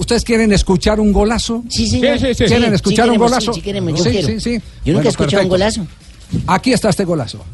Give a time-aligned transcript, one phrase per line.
[0.00, 1.62] ¿Ustedes quieren escuchar un golazo?
[1.68, 2.18] Sí, señor.
[2.18, 2.44] Sí, sí, sí.
[2.46, 3.52] ¿Quieren Sí, escuchar sí un queremos, golazo?
[3.52, 4.26] Sí, sí queremos, yo Sí, quiero.
[4.28, 4.52] sí, sí.
[4.52, 5.86] Yo nunca Bueno, he escuchado un golazo.
[6.46, 7.44] Aquí está este golazo.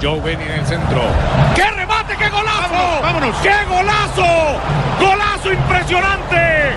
[0.00, 1.02] Joe Benny en el centro.
[1.54, 3.02] ¡Qué remate, qué golazo!
[3.02, 3.36] ¡Vámonos!
[3.42, 4.24] ¡Qué golazo!
[5.00, 6.72] ¡Golazo impresionante!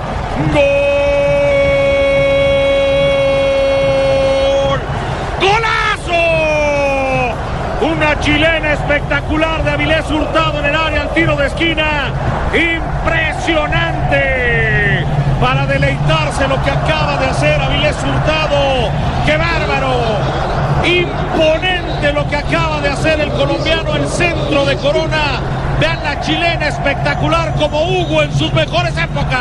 [3.05, 4.79] ¡Gol!
[5.39, 6.19] ¡Golazo!
[7.89, 12.11] Una chilena espectacular de Avilés Hurtado en el área al tiro de esquina.
[12.53, 14.54] ¡Impresionante!
[15.39, 18.89] Para deleitarse lo que acaba de hacer Avilés Hurtado.
[19.25, 19.91] ¡Qué bárbaro!
[20.85, 25.41] Imponente lo que acaba de hacer el colombiano, el centro de Corona.
[25.79, 29.39] Vean la chilena espectacular como Hugo en sus mejores épocas.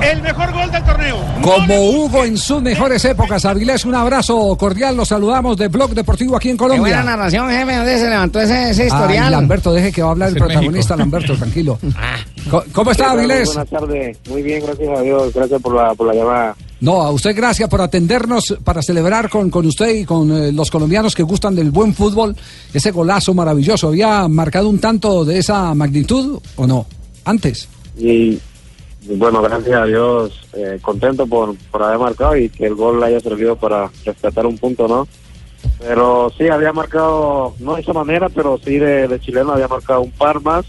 [0.00, 1.16] El mejor gol del torneo.
[1.42, 4.96] Como Hugo en sus mejores épocas, Avilés, un abrazo cordial.
[4.96, 7.02] Los saludamos de Blog Deportivo aquí en Qué buena Colombia.
[7.04, 7.76] narración, jefe.
[7.76, 9.30] ¿Dónde se levantó ese, ese Ay, historial?
[9.30, 11.78] Lamberto, deje que va a hablar el protagonista, Lamberto, tranquilo.
[11.80, 11.86] Co-
[12.72, 13.46] ¿Cómo está, Avilés?
[13.46, 16.56] Buenas tardes, muy bien, gracias a Dios, gracias por la, por la llamada.
[16.80, 20.70] No, a usted gracias por atendernos para celebrar con, con usted y con eh, los
[20.70, 22.36] colombianos que gustan del buen fútbol
[22.74, 23.88] ese golazo maravilloso.
[23.88, 26.86] ¿Había marcado un tanto de esa magnitud o no?
[27.24, 27.68] Antes.
[27.96, 28.38] Y
[29.04, 33.20] bueno, gracias a Dios, eh, contento por, por haber marcado y que el gol haya
[33.20, 35.06] servido para rescatar un punto, ¿no?
[35.78, 40.02] Pero sí, había marcado, no de esa manera, pero sí de, de chileno había marcado
[40.02, 40.64] un par más,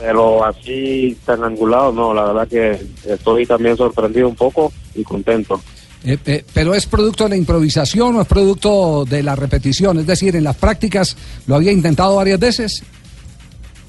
[0.00, 2.80] pero así tan angulado, no, la verdad que
[3.12, 5.60] estoy también sorprendido un poco y contento.
[6.04, 9.98] Eh, eh, pero es producto de la improvisación o es producto de la repetición.
[9.98, 11.14] Es decir, en las prácticas
[11.46, 12.82] lo había intentado varias veces.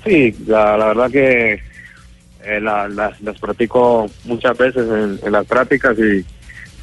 [0.03, 5.45] Sí, la, la verdad que eh, la- la- las practico muchas veces en, en las
[5.45, 6.17] prácticas y,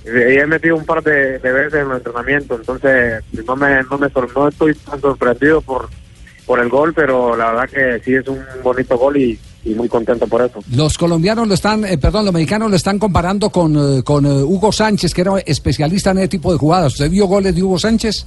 [0.07, 3.99] y he metido un par de, de veces en el entrenamiento, entonces no me, no
[3.99, 5.91] me no estoy tan sorprendido por,
[6.49, 9.87] por el gol, pero la verdad que sí es un bonito gol y, y muy
[9.87, 10.61] contento por eso.
[10.75, 14.43] Los colombianos lo están, eh, perdón, los mexicanos lo están comparando con, eh, con eh,
[14.43, 16.95] Hugo Sánchez, que era especialista en ese tipo de jugadas.
[16.95, 18.27] ¿Usted vio goles de Hugo Sánchez?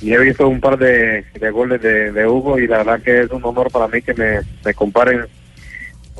[0.00, 3.20] Y he visto un par de, de goles de, de Hugo y la verdad que
[3.20, 5.26] es un honor para mí que me, me comparen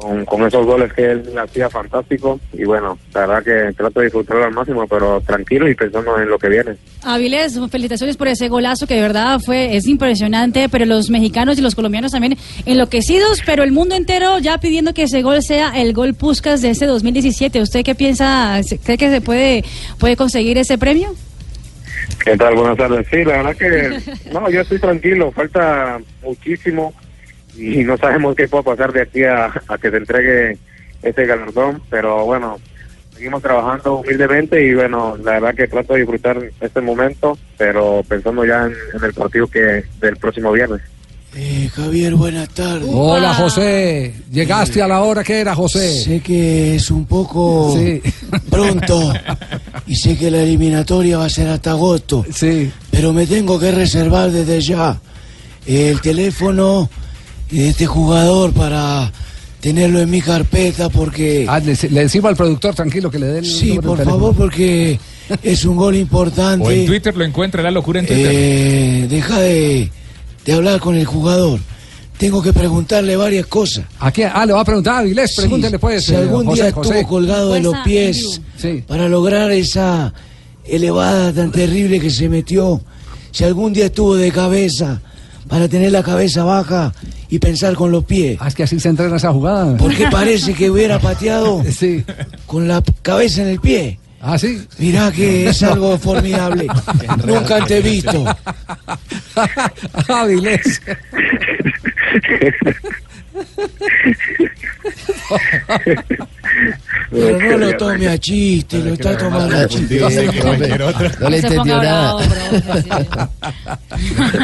[0.03, 4.07] con, con esos goles que él hacía fantástico y bueno, la verdad que trato de
[4.07, 6.77] disfrutarlo al máximo, pero tranquilo y pensando en lo que viene.
[7.05, 11.63] Avilés, felicitaciones por ese golazo que de verdad fue es impresionante, pero los mexicanos y
[11.63, 12.37] los colombianos también
[12.67, 16.71] enloquecidos, pero el mundo entero ya pidiendo que ese gol sea el gol Puskas de
[16.71, 17.61] este 2017.
[17.61, 18.61] ¿Usted qué piensa?
[18.85, 19.65] ¿Cree que se puede
[19.99, 21.15] puede conseguir ese premio?
[22.25, 22.55] ¿Qué tal?
[22.55, 23.07] Buenas tardes.
[23.11, 26.93] Sí, la verdad que no, yo estoy tranquilo, falta muchísimo
[27.57, 30.59] y no sabemos qué puede pasar de aquí a, a que se entregue
[31.03, 32.59] este galardón, pero bueno,
[33.15, 38.45] seguimos trabajando humildemente y bueno, la verdad que trato de disfrutar este momento, pero pensando
[38.45, 40.81] ya en, en el partido que del próximo viernes.
[41.35, 42.87] Eh, Javier, buenas tardes.
[42.93, 44.13] Hola, José.
[44.31, 45.91] Llegaste a la hora que era, José.
[45.91, 48.03] Sé que es un poco Sí.
[48.51, 49.13] pronto
[49.87, 52.71] y sé que la eliminatoria va a ser hasta agosto, Sí.
[52.91, 55.01] pero me tengo que reservar desde ya
[55.67, 56.91] el teléfono
[57.53, 59.13] de este jugador para
[59.61, 61.47] tenerlo en mi carpeta porque...
[61.49, 64.99] Ah, le, le decimos al productor, tranquilo, que le dé el Sí, por favor, porque
[65.43, 66.67] es un gol importante.
[66.67, 68.31] O en Twitter lo encuentra, la locura en Twitter.
[68.33, 69.91] Eh, deja de,
[70.45, 71.61] de hablar con el jugador.
[72.19, 73.85] Tengo que preguntarle varias cosas.
[73.99, 74.31] ¿A quién?
[74.33, 76.05] Ah, le va a preguntar a Avilés, Sí, pregúntele pues.
[76.05, 76.91] si eh, algún José, día José.
[76.99, 78.85] estuvo colgado de los pies Sí.
[78.87, 80.13] para lograr esa
[80.65, 82.81] elevada tan terrible que se metió.
[83.33, 85.01] Si algún día estuvo de cabeza
[85.53, 86.95] para tener la cabeza baja
[87.29, 88.39] y pensar con los pies.
[88.41, 89.77] Ah, es que así se entrena esa jugada.
[89.77, 92.03] Porque parece que hubiera pateado Sí.
[92.47, 93.99] con la cabeza en el pie.
[94.23, 94.67] Ah, sí.
[94.79, 96.69] Mirá que es algo formidable.
[97.27, 98.25] Nunca antes visto.
[100.09, 100.81] Avilés.
[107.13, 110.01] Pero no lo tome a chiste, lo está tomando a chiste.
[110.01, 110.09] No
[110.59, 111.11] le profe,
[112.83, 112.91] sí.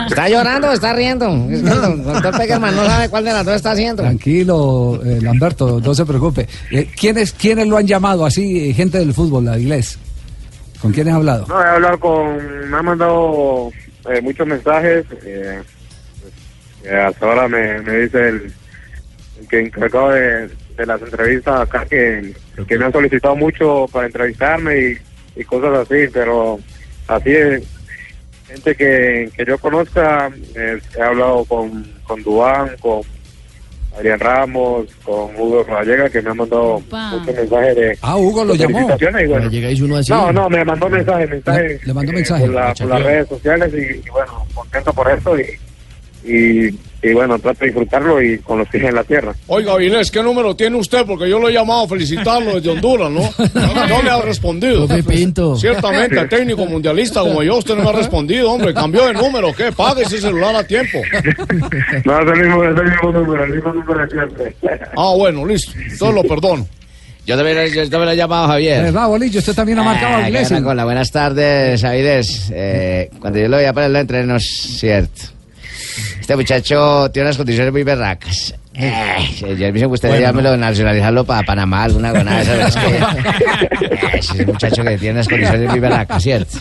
[0.08, 1.26] ¿Está llorando o está riendo?
[1.50, 4.02] Es que el doctor Peckerman no sabe cuál de las dos está haciendo.
[4.02, 6.46] Tranquilo, eh, Lamberto, no se preocupe.
[6.70, 9.98] Eh, ¿quiénes, ¿Quiénes lo han llamado así, eh, gente del fútbol, Avilés?
[10.80, 11.46] ¿Con quiénes ha hablado?
[11.48, 13.70] No, he hablado con, me han mandado
[14.10, 15.60] eh, muchos mensajes, eh,
[16.84, 18.52] eh, hasta ahora me, me dice el,
[19.40, 20.48] el que encargado de,
[20.78, 22.32] de las entrevistas acá que,
[22.66, 26.58] que me han solicitado mucho para entrevistarme y, y cosas así, pero
[27.08, 27.62] así es,
[28.46, 33.00] gente que, que yo conozca, eh, he hablado con, con Dubán, con
[33.96, 37.10] Adrián Ramos, con Hugo Vallega, que me han mandado Opa.
[37.10, 38.78] muchos mensajes de Ah, Hugo lo llamó.
[38.80, 39.50] y bueno,
[39.84, 40.12] uno así.
[40.12, 42.44] no, no, me mandó mensaje, mensaje, Le- le mandó eh, mensaje.
[42.44, 45.46] por, la- por las redes sociales y, y bueno, contento por eso y,
[46.24, 49.32] y, y bueno, trato de disfrutarlo y con los pies en la tierra.
[49.46, 51.04] Oiga, Vilés, ¿qué número tiene usted?
[51.06, 53.20] Porque yo lo he llamado a felicitarlo desde Honduras, ¿no?
[53.54, 54.86] No, no me ha respondido.
[55.06, 55.56] Pinto.
[55.56, 58.74] Ciertamente, técnico mundialista como yo, usted no me ha respondido, hombre.
[58.74, 59.70] Cambió de número, ¿qué?
[59.72, 60.98] Pague ese celular a tiempo.
[62.04, 64.56] No, es el mismo, es el mismo número, el mismo número de siempre.
[64.96, 65.72] Ah, bueno, listo.
[65.78, 66.66] Entonces lo perdono.
[67.26, 68.84] Yo también, yo también lo he llamado a Javier.
[68.84, 69.38] ¿Verdad, Bolillo?
[69.38, 70.62] Usted también ha marcado Ah, a qué Iglesias.
[70.62, 72.50] Buenas tardes, Avides.
[72.54, 75.37] Eh, cuando yo lo voy a poner entre nos, cierto.
[76.28, 78.54] Este muchacho tiene unas condiciones muy berracas.
[78.80, 82.76] Eh, yo me gustaría llamármelo, nacionalizarlo para Panamá, alguna gonada de esas.
[82.76, 82.96] Es que,
[83.86, 86.58] eh, ese muchacho que tiene unas condiciones muy berracas, ¿cierto?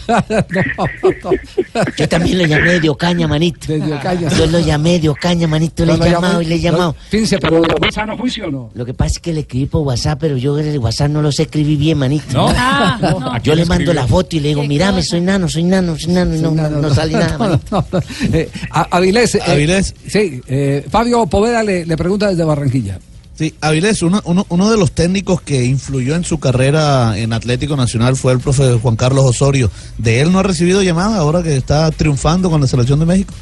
[1.96, 3.68] Yo también lo llamé de Ocaña, manito.
[3.72, 4.30] De Ocaña.
[4.30, 5.86] Yo lo llamé de Ocaña, manito.
[5.86, 6.96] Le he No llamado y le he no, llamado.
[7.10, 8.70] Fíjense, pero ¿lo o no?
[8.74, 11.32] Lo que pasa es que le escribí por WhatsApp, pero yo el WhatsApp no lo
[11.32, 12.48] sé escribir bien, manito.
[12.58, 13.38] Ah, no.
[13.44, 16.36] Yo le mando la foto y le digo, mirame, soy nano, soy nano, soy nano,
[16.36, 17.64] y no, no, no sale nada, manito.
[17.72, 18.00] no, no.
[18.34, 19.36] Eh, a- Avilés.
[19.36, 19.94] eh, Avilés.
[20.08, 23.00] sí, eh, Fabio Poveda le, le pregunta desde Barranquilla.
[23.36, 27.76] Sí, Avilés, uno, uno, uno de los técnicos que influyó en su carrera en Atlético
[27.76, 29.70] Nacional fue el profe Juan Carlos Osorio.
[29.98, 33.34] ¿De él no ha recibido llamada ahora que está triunfando con la selección de México?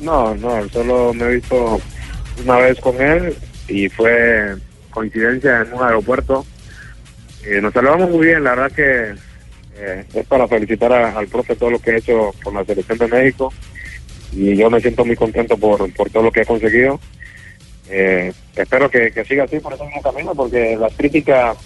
[0.00, 1.80] No, no, solo me he visto
[2.44, 3.36] una vez con él
[3.68, 4.56] y fue
[4.90, 6.44] coincidencia en un aeropuerto.
[7.46, 9.14] Eh, nos saludamos muy bien, la verdad que
[9.76, 12.98] eh, es para felicitar a- al profe todo lo que ha hecho con la selección
[12.98, 13.52] de México
[14.32, 16.98] y yo me siento muy contento por, por todo lo que ha conseguido.
[17.88, 21.56] Eh, espero que, siga así por ese mismo camino porque las críticas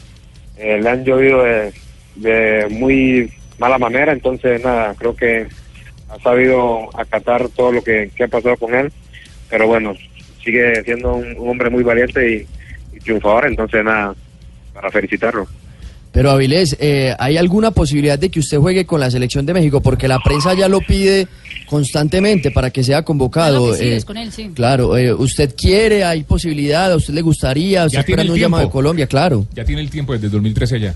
[0.57, 1.73] eh, le han llovido de,
[2.17, 5.47] de muy mala manera, entonces nada, creo que
[6.09, 8.93] ha sabido acatar todo lo que, que ha pasado con él,
[9.49, 9.95] pero bueno,
[10.43, 14.15] sigue siendo un, un hombre muy valiente y, y triunfador, entonces nada,
[14.73, 15.47] para felicitarlo.
[16.13, 19.81] Pero Avilés, eh, ¿hay alguna posibilidad de que usted juegue con la selección de México?
[19.81, 21.29] Porque la prensa ya lo pide
[21.69, 23.59] constantemente para que sea convocado.
[23.67, 24.51] Claro que sí, eh, es con él, sí.
[24.55, 26.05] Claro, eh, ¿usted quiere?
[26.05, 26.91] ¿Hay posibilidad?
[26.93, 27.85] ¿A usted le gustaría?
[27.85, 28.73] ¿Usted Ya tiene esperando el un llamado de tiempo.
[28.73, 29.07] Colombia?
[29.07, 29.47] Claro.
[29.55, 30.95] Ya tiene el tiempo desde 2013 ya.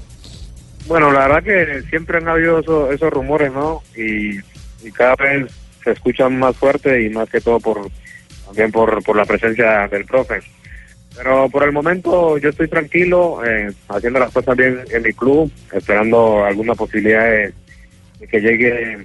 [0.86, 3.82] Bueno, la verdad que siempre han habido eso- esos rumores, ¿no?
[3.96, 4.38] Y,
[4.86, 5.46] y cada vez
[5.84, 7.88] se escuchan más fuerte y más que todo por
[8.46, 10.40] también por, por la presencia del profe.
[11.16, 15.50] Pero por el momento yo estoy tranquilo, eh, haciendo las cosas bien en mi club,
[15.72, 17.52] esperando alguna posibilidad de,
[18.18, 18.98] de que llegue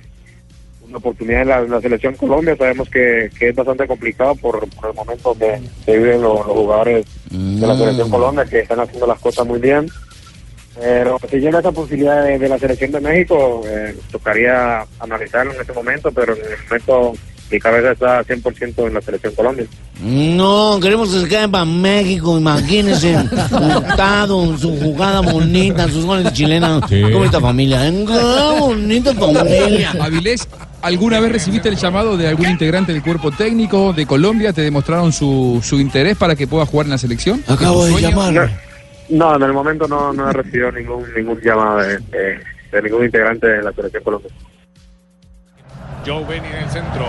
[0.88, 2.56] una oportunidad en la, en la selección Colombia.
[2.56, 6.56] Sabemos que, que es bastante complicado por, por el momento que, que viven los, los
[6.56, 9.88] jugadores de la selección Colombia, que están haciendo las cosas muy bien.
[10.80, 15.62] Pero si llega esa posibilidad de, de la selección de México, eh, tocaría analizarlo en
[15.62, 17.14] este momento, pero en el momento
[17.52, 19.66] mi cabeza está 100% en la selección Colombia.
[20.02, 23.16] No, queremos que se queden para México, imagínense,
[23.50, 26.84] juntado, su jugada bonita, sus goles chilenos.
[26.90, 26.96] Sí.
[27.08, 28.06] Qué bonita familia, ¿eh?
[28.06, 29.94] Qué bonita familia.
[30.02, 30.48] Avilés,
[30.82, 34.54] ¿alguna vez recibiste el llamado de algún integrante del cuerpo técnico de Colombia?
[34.54, 37.44] ¿Te demostraron su, su interés para que pueda jugar en la selección?
[37.48, 38.52] Acabo de llamar.
[39.10, 43.06] No, en el momento no, no he recibido ningún ningún llamado de, de- de ningún
[43.06, 44.30] integrante de la selección Colombia.
[46.08, 47.06] Joe Benny en el centro.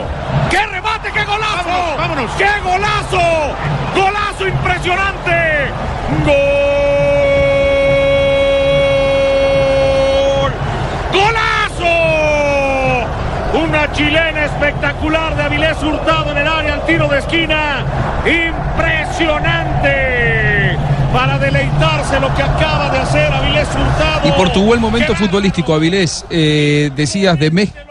[0.51, 1.97] ¡Qué remate, qué golazo!
[1.97, 2.29] ¡Vámonos!
[2.37, 3.55] ¡Qué golazo!
[3.95, 5.69] ¡Golazo impresionante!
[6.25, 6.35] ¡Gol!
[11.13, 11.87] ¡Golazo!
[13.63, 17.85] Una chilena espectacular de Avilés Hurtado en el área al tiro de esquina.
[18.27, 20.77] ¡Impresionante!
[21.13, 24.27] Para deleitarse lo que acaba de hacer Avilés Hurtado.
[24.27, 27.88] Y por tu buen momento ¡Qué futbolístico, Avilés, eh, decías de México,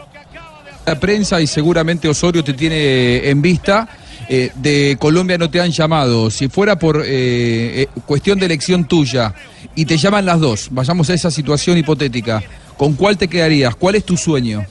[0.88, 3.88] la prensa y seguramente Osorio te tiene en vista.
[4.30, 6.30] eh, de Colombia no te han llamado.
[6.30, 9.34] Si fuera por eh, eh, cuestión de elección tuya
[9.74, 12.42] y te llaman las dos, vayamos a esa situación hipotética,
[12.76, 13.74] ¿con cuál te quedarías?
[13.76, 14.64] ¿Cuál es tu sueño?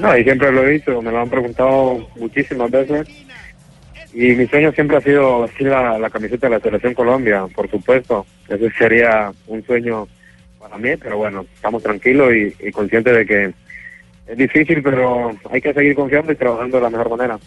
[0.00, 3.06] No, y siempre lo he dicho, me lo han preguntado muchísimas veces.
[4.14, 8.26] Y mi sueño siempre ha sido vestir la, camiseta de la Selección Colombia, por supuesto.
[8.48, 10.08] Ese sería un sueño
[10.58, 13.52] para mí, pero bueno, estamos tranquilos y conscientes de que
[14.28, 17.38] es difícil, pero hay que seguir confiando y trabajando de la mejor manera.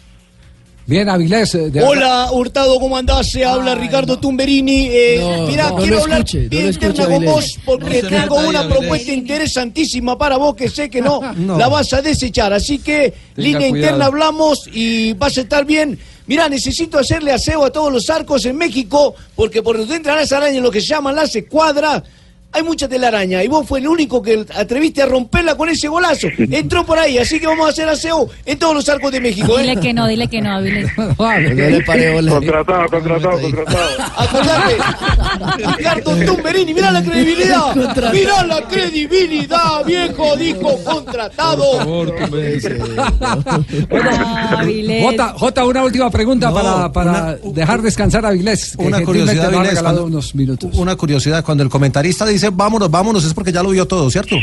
[0.84, 1.54] Bien, Avilés.
[1.54, 3.30] eh, de Hola, Hurtado, ¿cómo andás?
[3.30, 4.88] Se habla Ricardo Tumberini.
[4.90, 8.60] Eh, No, mirá, no, quiero no hablar escuche, bien interna con vos porque tengo una
[8.60, 8.78] Avilés.
[8.78, 11.56] propuesta interesantísima para vos que sé que no, No.
[11.56, 12.52] la vas a desechar.
[12.52, 13.76] Así que, línea cuidado.
[13.76, 15.96] interna hablamos y vas a estar bien.
[16.26, 20.32] Mirá, necesito hacerle aseo a todos los arcos en México porque por donde entran las
[20.32, 22.02] arañas, lo que se llaman las escuadras,
[22.52, 26.28] hay mucha telaraña y vos fue el único que atreviste a romperla con ese golazo.
[26.38, 29.58] Entró por ahí, así que vamos a hacer aseo en todos los arcos de México.
[29.58, 29.62] ¿eh?
[29.62, 30.90] Dile que no, dile que no, Avilés.
[32.28, 33.78] Contratado, contratado, contratado.
[34.16, 34.76] Acordate,
[35.78, 37.74] Ricardo Tumberini, mirá la credibilidad,
[38.12, 41.64] mirá la credibilidad, viejo, dijo contratado.
[45.02, 47.10] Jota, Jota, una última pregunta No, para, para
[47.42, 48.76] una- dejar descansar a Avilés.
[48.76, 50.70] que Una curiosidad, cuando- unos minutos.
[50.74, 54.36] Una curiosidad, cuando el comentarista dice vámonos, vámonos, es porque ya lo vio todo, ¿cierto?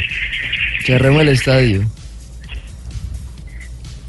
[0.85, 1.81] Cerremos el estadio.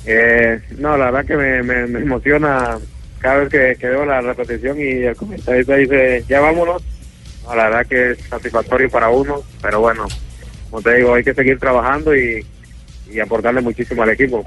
[0.07, 2.79] Eh, no, la verdad que me, me, me emociona
[3.21, 6.83] cada vez que, que veo la repetición y el comentarista dice, ya vámonos.
[7.45, 10.07] No, la verdad que es satisfactorio para uno, pero bueno,
[10.71, 12.45] como te digo, hay que seguir trabajando y,
[13.11, 14.47] y aportarle muchísimo al equipo.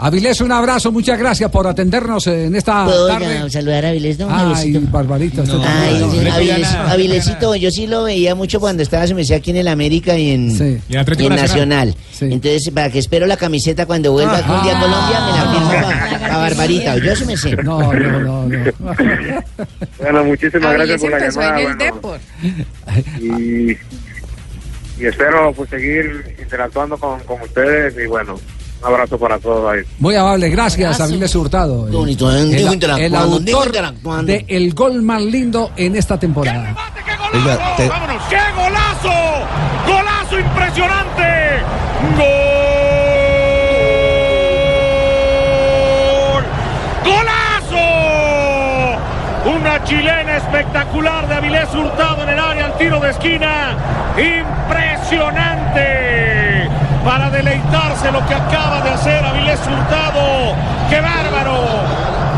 [0.00, 3.50] Avilés, un abrazo, muchas gracias por atendernos en esta ¿Puedo tarde.
[3.50, 4.28] saludar a Avilés, no?
[4.30, 4.78] Ay?
[4.90, 6.24] Barbarita, usted Ay, también.
[6.24, 9.56] sí, Avilés- Avilesito, yo sí lo veía mucho cuando estaba, se me decía aquí en
[9.56, 10.50] el América y en,
[10.88, 11.88] Y en Atlético y en Nacional.
[11.88, 12.32] Nacional.
[12.32, 16.20] Entonces, para que espero la camiseta cuando vuelva algún día a Colombia, me la firmo
[16.20, 16.96] para Barbarita.
[16.98, 17.56] Yo sí me sé.
[17.56, 18.64] No, no, no, no.
[19.98, 21.92] Bueno, muchísimas gracias por la llamada.
[22.00, 22.18] bueno,
[23.20, 23.72] y,
[25.02, 28.36] y espero pues seguir interactuando con, con ustedes y bueno,
[28.80, 29.80] un abrazo para todos ahí.
[29.98, 31.04] Muy amable, gracias, Abrazo.
[31.04, 31.86] Avilés Hurtado.
[31.86, 32.40] Qué bonito, ¿eh?
[32.42, 34.32] el, Digo el interactuando, digo autor interactuando.
[34.32, 36.74] de el gol más lindo en esta temporada.
[37.32, 38.22] ¡Vámonos!
[38.30, 39.12] ¡Qué golazo!
[39.86, 41.62] ¡Golazo impresionante!
[45.48, 46.44] ¡Gol!
[47.04, 47.86] ¡Golazo!
[49.56, 53.76] Una chilena espectacular de Avilés Hurtado en el área al tiro de esquina.
[54.16, 55.97] ¡Impresionante!
[57.08, 60.54] Para deleitarse lo que acaba de hacer Avilés Hurtado.
[60.90, 61.56] ¡Qué bárbaro!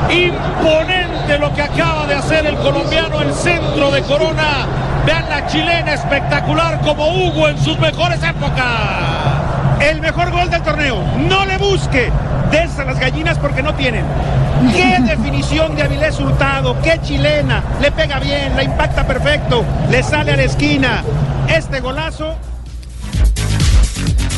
[0.08, 4.68] Imponente lo que acaba de hacer el colombiano, el centro de Corona.
[5.04, 8.64] Vean la chilena espectacular como Hugo en sus mejores épocas.
[9.80, 11.02] El mejor gol del torneo.
[11.28, 12.12] No le busque.
[12.52, 14.04] Des a las gallinas porque no tienen.
[14.72, 16.80] Qué definición de Avilés Hurtado.
[16.80, 17.64] Qué chilena.
[17.80, 19.64] Le pega bien, la impacta perfecto.
[19.90, 21.02] Le sale a la esquina.
[21.48, 22.36] Este golazo.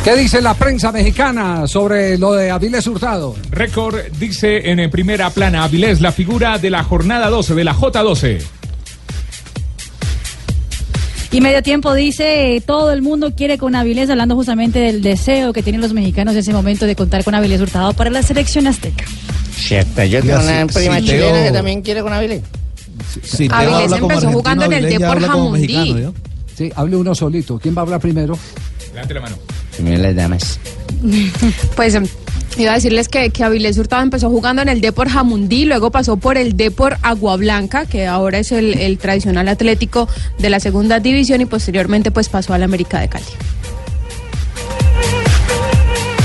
[0.04, 3.36] ¿Qué dice la prensa mexicana sobre lo de Avilés Hurtado?
[3.50, 8.42] Récord dice en primera plana Avilés, la figura de la jornada 12, de la J12.
[11.30, 15.62] Y medio tiempo dice, todo el mundo quiere con Avilés, hablando justamente del deseo que
[15.62, 19.04] tienen los mexicanos en ese momento de contar con Avilés Hurtado para la selección azteca.
[19.54, 21.44] Cierto, yo tengo una prima sí, chilena Teo.
[21.44, 22.42] que también quiere con Avilés.
[23.50, 26.08] Avilés empezó jugando en el Depor Jamundí.
[26.56, 27.60] Sí, hable uno solito.
[27.60, 28.36] ¿Quién va a hablar primero?
[28.92, 29.36] Levante la mano.
[29.76, 30.58] Primero las damas.
[31.74, 32.06] Pues em,
[32.56, 36.16] iba a decirles que, que Avilés Hurtado empezó jugando en el Depor Jamundí, luego pasó
[36.16, 41.00] por el Depor Agua Blanca, que ahora es el, el tradicional atlético de la segunda
[41.00, 43.24] división, y posteriormente pues pasó al América de Cali.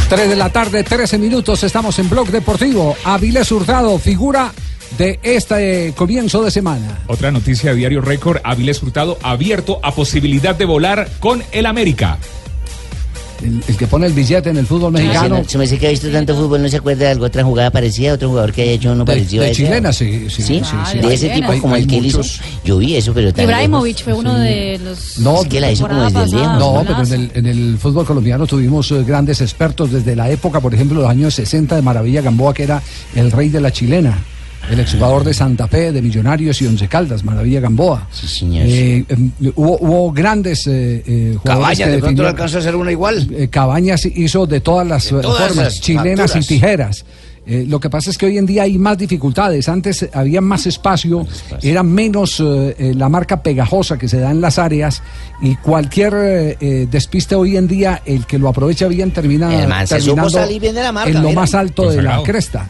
[0.09, 1.63] 3 de la tarde, 13 minutos.
[1.63, 2.95] Estamos en Blog Deportivo.
[3.03, 4.53] Avilés Hurtado, figura
[4.97, 6.99] de este comienzo de semana.
[7.07, 12.19] Otra noticia de Diario Récord, Avilés Hurtado abierto a posibilidad de volar con el América.
[13.43, 15.43] El, el que pone el billete en el fútbol mexicano.
[15.47, 17.69] Se me dice que ha visto tanto fútbol, ¿no se acuerda de alguna otra jugada
[17.71, 18.13] parecida?
[18.13, 19.63] ¿Otro jugador que haya hecho uno De- parecido de a ese?
[19.63, 20.97] chilena, sí, sí, sí, sí.
[20.99, 22.21] De ese tipo Hay- como hay el que hizo.
[22.65, 25.19] Yo vi eso, pero tan Ibrahimovic fue uno de los...
[25.19, 26.41] No, Es que la hizo como desde pasada.
[26.55, 26.59] lejos.
[26.59, 30.59] No, pero en el, en el fútbol colombiano tuvimos eh, grandes expertos desde la época,
[30.59, 32.81] por ejemplo, los años 60 de Maravilla Gamboa, que era
[33.15, 34.17] el rey de la chilena.
[34.69, 38.07] El exjugador de Santa Fe, de Millonarios y Once Caldas, Maravilla Gamboa.
[38.11, 38.65] Sí, señor.
[38.67, 42.57] Eh, em, hubo, hubo grandes eh, eh, jugadores Cabañas, que de pronto definieron- le alcanzó
[42.57, 43.27] a hacer una igual.
[43.33, 46.45] Eh, Cabañas hizo de todas las De todas formas, chilenas facturas.
[46.45, 47.05] y tijeras.
[47.49, 49.69] Eh, lo que pasa es que hoy en día hay más dificultades.
[49.69, 51.25] Antes había más espacio,
[51.61, 55.01] era menos eh, eh, la marca pegajosa que se da en las áreas
[55.41, 56.57] y cualquier
[56.91, 59.47] despiste hoy en día, el que lo aprovecha bien termina
[59.87, 61.39] terminando salir bien de la marca, en lo mira.
[61.39, 62.69] más alto de la cresta.